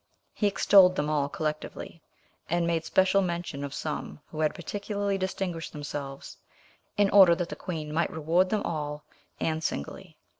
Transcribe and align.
He 0.33 0.47
extolled 0.47 0.95
them 0.95 1.11
all 1.11 1.29
collectively, 1.29 2.01
and 2.49 2.65
made 2.65 2.85
special 2.85 3.21
mention 3.21 3.63
of 3.63 3.71
some 3.71 4.19
who 4.31 4.39
had 4.39 4.55
particularly 4.55 5.15
distinguished 5.19 5.73
themselves, 5.73 6.37
in 6.97 7.11
order 7.11 7.35
that 7.35 7.49
the 7.49 7.55
queen 7.55 7.93
might 7.93 8.09
reward 8.09 8.49
them 8.49 8.63
all 8.63 9.03
and 9.39 9.63
singly. 9.63 10.17